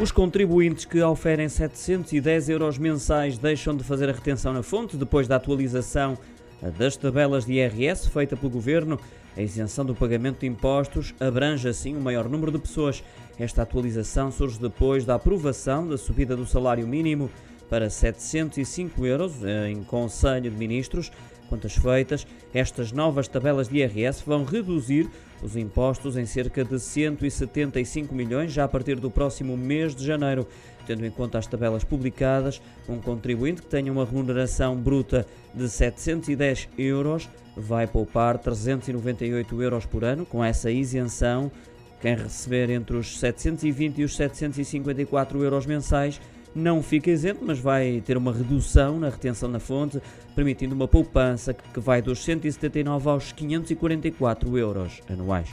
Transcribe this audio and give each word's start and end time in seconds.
Os 0.00 0.12
contribuintes 0.12 0.84
que 0.84 1.02
oferem 1.02 1.48
710 1.48 2.48
euros 2.50 2.78
mensais 2.78 3.36
deixam 3.36 3.76
de 3.76 3.82
fazer 3.82 4.08
a 4.08 4.12
retenção 4.12 4.52
na 4.52 4.62
fonte 4.62 4.96
depois 4.96 5.26
da 5.26 5.34
atualização 5.34 6.16
das 6.78 6.96
tabelas 6.96 7.44
de 7.44 7.54
IRS 7.54 8.08
feita 8.08 8.36
pelo 8.36 8.48
Governo. 8.48 9.00
A 9.36 9.42
isenção 9.42 9.84
do 9.84 9.96
pagamento 9.96 10.40
de 10.40 10.46
impostos 10.46 11.16
abrange 11.18 11.68
assim 11.68 11.96
o 11.96 11.98
um 11.98 12.00
maior 12.00 12.28
número 12.28 12.52
de 12.52 12.60
pessoas. 12.60 13.02
Esta 13.40 13.62
atualização 13.62 14.30
surge 14.30 14.60
depois 14.60 15.04
da 15.04 15.16
aprovação 15.16 15.88
da 15.88 15.98
subida 15.98 16.36
do 16.36 16.46
salário 16.46 16.86
mínimo 16.86 17.28
para 17.68 17.90
705 17.90 19.06
euros 19.06 19.32
em 19.68 19.82
Conselho 19.84 20.50
de 20.50 20.56
Ministros. 20.56 21.10
Quantas 21.48 21.74
feitas, 21.74 22.26
estas 22.52 22.92
novas 22.92 23.26
tabelas 23.26 23.68
de 23.68 23.78
IRS 23.78 24.22
vão 24.24 24.44
reduzir 24.44 25.08
os 25.42 25.56
impostos 25.56 26.16
em 26.16 26.26
cerca 26.26 26.64
de 26.64 26.78
175 26.78 28.14
milhões 28.14 28.52
já 28.52 28.64
a 28.64 28.68
partir 28.68 28.96
do 28.96 29.10
próximo 29.10 29.56
mês 29.56 29.94
de 29.94 30.04
janeiro. 30.04 30.46
Tendo 30.86 31.06
em 31.06 31.10
conta 31.10 31.38
as 31.38 31.46
tabelas 31.46 31.84
publicadas, 31.84 32.60
um 32.88 32.98
contribuinte 32.98 33.62
que 33.62 33.68
tenha 33.68 33.92
uma 33.92 34.04
remuneração 34.04 34.76
bruta 34.76 35.26
de 35.54 35.68
710 35.68 36.68
euros 36.76 37.28
vai 37.56 37.86
poupar 37.86 38.38
398 38.38 39.62
euros 39.62 39.86
por 39.86 40.04
ano 40.04 40.24
com 40.24 40.44
essa 40.44 40.70
isenção. 40.70 41.50
Quem 42.00 42.14
receber 42.14 42.70
entre 42.70 42.96
os 42.96 43.18
720 43.18 43.98
e 43.98 44.04
os 44.04 44.16
754 44.16 45.42
euros 45.42 45.66
mensais 45.66 46.20
não 46.54 46.82
fica 46.82 47.10
isento, 47.10 47.40
mas 47.44 47.58
vai 47.58 48.02
ter 48.04 48.16
uma 48.16 48.32
redução 48.32 48.98
na 48.98 49.08
retenção 49.08 49.48
na 49.48 49.60
fonte, 49.60 50.00
permitindo 50.34 50.74
uma 50.74 50.88
poupança 50.88 51.52
que 51.54 51.80
vai 51.80 52.02
dos 52.02 52.24
179 52.24 53.08
aos 53.08 53.32
544 53.32 54.58
euros 54.58 55.00
anuais. 55.08 55.48